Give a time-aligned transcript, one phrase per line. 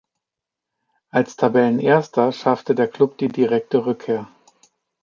[1.11, 4.27] Als Tabellenerster schaffte der Klub die direkte Rückkehr.